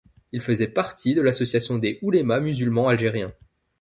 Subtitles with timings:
[0.31, 3.31] Il faisait partie de l'Association des oulémas musulmans algériens.